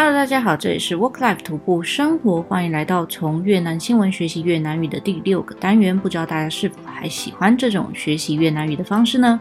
[0.00, 5.98] Hello，大家好，这里是 Work Life 徒步生活，欢迎来到从越南新闻学习越南语的第六个单元。
[5.98, 9.40] 不知道大家是否还喜欢这种学习越南语的方式呢？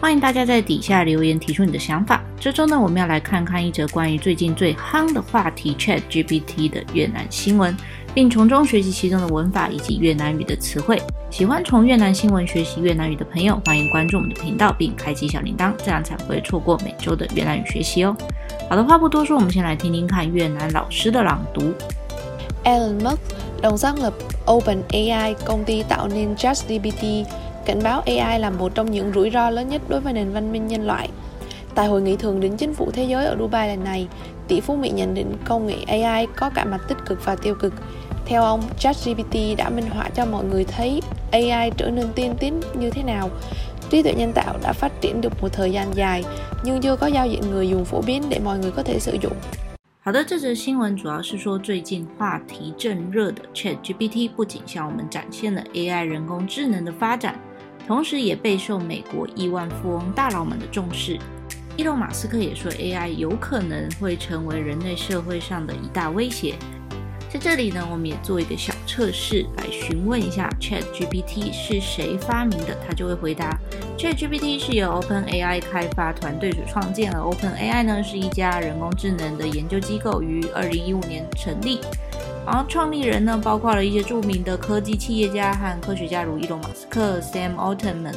[0.00, 2.24] 欢迎大家在底下留言提出你的想法。
[2.40, 7.76] 这周呢，我们要来看看一则关于最近最夯的话题 ChatGPT 的越南新闻，
[8.14, 10.98] 并从中学习其中的文法以及越南语的词汇。
[11.28, 18.16] 喜欢从越南新闻学习越南语的朋友，欢迎关注我们的频道并开启小铃铛，这样才不会错过每周的越南语学习哦。
[18.69, 21.73] 好的，话不多说，我们先来听听看越南老师的朗读。
[22.63, 23.19] Elon Musk
[23.61, 24.13] đồng sáng lập
[24.45, 27.27] OpenAI, công ty tạo nên ChatGPT,
[27.65, 30.51] cảnh báo AI là một trong những rủi ro lớn nhất đối với nền văn
[30.51, 31.09] minh nhân loại.
[31.75, 34.07] Tại hội nghị thượng đỉnh chính phủ thế giới ở Dubai lần này,
[34.47, 37.55] tỷ phú Mỹ nhận định công nghệ AI có cả mặt tích cực và tiêu
[37.55, 37.73] cực.
[38.25, 41.01] Theo ông, ChatGPT đã minh họa cho mọi người thấy
[41.31, 43.29] AI trở nên tiên tiến như thế nào.
[43.90, 46.24] Trí tuệ nhân tạo đã phát triển được một thời gian dài,
[46.64, 49.16] nhưng chưa có giao diện người dùng phổ biến để mọi người có thể sử
[49.22, 49.32] dụng.
[50.00, 57.38] 好的，这则新闻主要是说，最近话题正热的 ChatGPT 不仅向我们展现了 AI 人工智能的发展，
[57.86, 61.18] 同时也备受美国亿万富翁大佬们的重视。
[61.76, 66.54] 伊隆马斯克也说，AI 有可能会成为人类社会上的一大威胁。
[67.30, 73.54] 在这里呢，我们也做一个小测试，来询问一下 ChatGPT 是谁发明的，他就会回答
[73.98, 77.18] ：ChatGPT 是由 OpenAI 开发团队所创建的。
[77.18, 81.80] OpenAI 呢是一家人工智能的研究机构，于二零一五年成立。
[82.46, 88.14] 然后创立人呢，包括了一些著名的科技企业家和科学家，如伊隆马斯克、Sam Altman、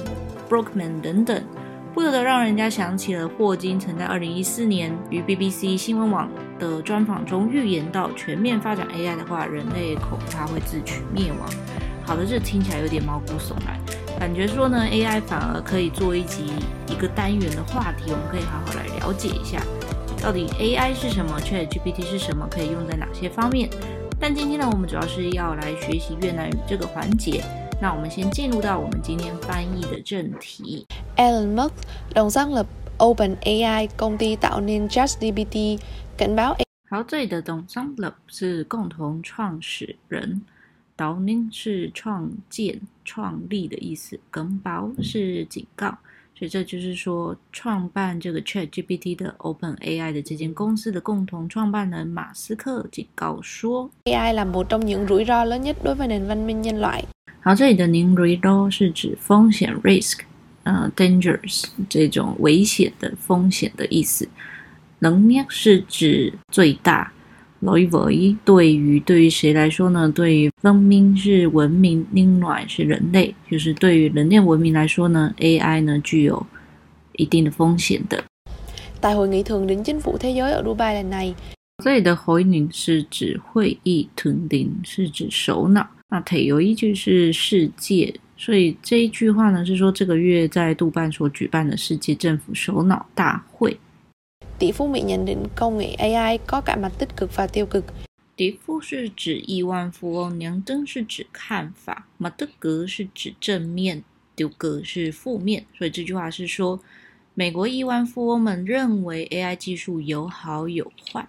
[0.50, 1.44] Brockman 等等。
[1.94, 11.50] 不由得让人家想起了霍金曾在二零一四年于 BBC 新闻网的专访中预言到，全面发展 AI 的话，人类恐怕会自取灭亡。
[12.06, 13.78] 好的，这听起来有点毛骨悚然，
[14.18, 16.46] 感觉说呢，AI 反而可以做一集
[16.88, 19.62] 一个单元的话题，我们可以好好来了解一下，
[20.24, 23.70] 到底 AI 是什么，ChatGPT 是什么，可以用在哪些方面。
[24.18, 27.44] 但今天呢，我们主要是要来学习越南语这个环节。
[27.82, 30.86] 那我们先进入到我们今天翻译的正题。
[31.17, 31.75] Elon Musk
[32.15, 32.67] đồng sáng lập
[32.99, 36.57] OpenAI công ty tạo nên ChatGPT，cảnh báo。
[36.89, 40.43] 好，这里的đồng sáng lập 是共同创始人，
[40.97, 45.99] 导nên 是创建、创立的意思，cảnh báo 是警告。
[46.39, 56.27] 所以这就是说，创办这个 ChatGPT 的 OpenAI 的这间公司的共同创办人马斯克警告说，AI là một trong những rủi ro lớn nhất đối với nền
[56.27, 57.05] văn minh nhân loại。
[57.41, 60.19] 好，这里的 những rủi ro 是指风险 risk，
[60.64, 64.28] 呃 dangerous 这种危险的风险的意思。
[65.00, 67.14] lớn nhất 是指最大。
[67.64, 70.12] đối với 对于对于谁来说呢？
[70.12, 76.44] 对于文明是文明，nhân loại 是人类，就是对于人类文明来说呢，AI 呢具有
[77.14, 78.24] 一定的风险的。
[79.00, 81.36] Tại hội nghị thượng đỉnh chính phủ thế giới ở Dubai lần này，
[81.84, 85.88] 这里的会议是指会议，“thượng đỉnh” 是指首脑。
[86.10, 93.78] 那 thế giới 就是世界，所以这一句话呢是说这个月在杜拜所举办的世界政府首脑大会。
[94.58, 97.84] tỷ phú Mỹ nhận công nghệ AI có cả mặt tích cực và tiêu cực。
[98.36, 104.04] tỷ phú 是指亿万富翁，娘灯是指看法，马德格是指正面，
[104.36, 105.66] 丢格是负面。
[105.78, 106.80] 所以这句话是说，
[107.36, 111.28] 美国亿万富翁们认为 AI 技术有好有坏。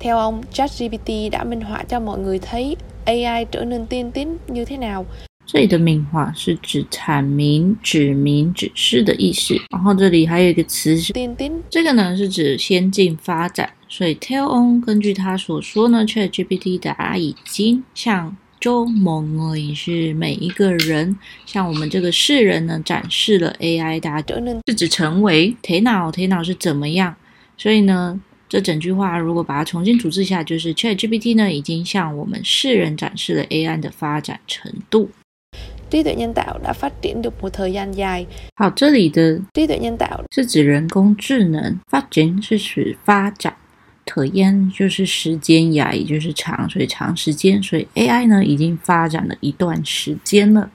[0.00, 4.38] Theo ông, ChatGPT đã minh họa cho mọi người thấy AI trở nên tiên tiến
[4.46, 5.04] như thế nào。
[5.46, 9.54] 这里的命话是指阐明、指明、指示的意思。
[9.70, 11.34] 然后这里还有一个词是“丁”，
[11.70, 13.72] 这个呢是指先进发展。
[13.88, 24.36] 所以 tell on 根据他所说呢，ChatGPT 它已经向周某也是每一个人，向我们这个世人呢展示了 AI 大家
[24.66, 27.14] 是指成为 thế nào thế nào 是怎么样。
[27.56, 35.10] 所以呢，这整句话如果把它重新组织一下，就是 ChatGPT 呢已经向我们世人展示了 AI 的发展程度。
[35.95, 38.25] trí tuệ nhân tạo đã phát triển được một thời gian dài。
[38.55, 43.53] 好，这里的trí tuệ nhân tạo是指人工智能，发展是指发展，
[44.05, 50.69] thời gian 就是时间呀，也就是长，所以长时间，所以 AI 呢已经发展了一段时间了。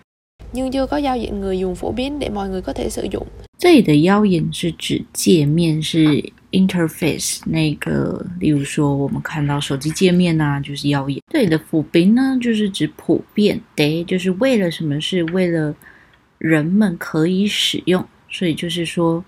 [0.52, 3.06] nhưng chưa có giao diện người dùng phổ biến để mọi người có thể sử
[3.10, 3.26] dụng。
[3.58, 11.21] 这里的giao diện是指界面，是 interface 那个，例如说我们看到手机界面呐、啊，就是耀眼。
[11.29, 14.99] 这里的普遍呢，就是指普遍，để 就是为了什么？
[15.01, 15.75] 是为了
[16.37, 19.23] 人们可以使用，所以就是说，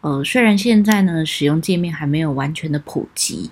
[0.00, 3.50] 呃，虽然现在呢使用界面还没有完全的普及，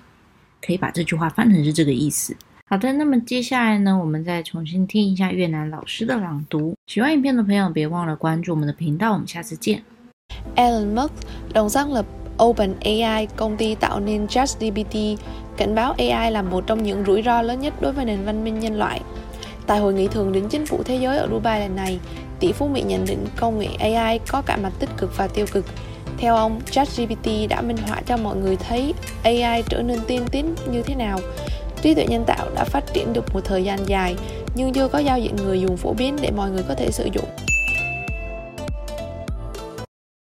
[0.61, 2.35] 可以把这句话翻成是这个意思。
[2.69, 6.75] 好的，那么接下来呢，我们再重新听一下越南老师的朗读。
[6.85, 9.13] 喜欢影片的朋友，别忘了关注我们的频道。
[9.13, 9.81] 我们下次见。
[10.55, 11.11] Elon Musk
[11.53, 12.05] đồng sáng lập
[12.43, 14.95] OpenAI, công ty tạo nên ChatGPT,
[15.57, 18.43] cảnh báo AI là một trong những rủi ro lớn nhất đối với nền văn
[18.43, 19.01] minh nhân loại.
[19.67, 21.99] Tại hội nghị thượng đỉnh chính phủ thế giới ở Dubai lần này,
[22.39, 25.45] tỷ phú Mỹ nhận định công nghệ AI có cả mặt tích cực và tiêu
[25.51, 25.65] cực.
[26.17, 28.93] Theo ông, ChatGPT đã minh họa cho mọi người thấy
[29.23, 31.19] AI trở nên tiên tiến như thế nào.
[31.81, 34.15] Trí tuệ nhân tạo đã phát triển được một thời gian dài,
[34.55, 37.09] nhưng chưa có giao diện người dùng phổ biến để mọi người có thể sử
[37.13, 37.46] dụng.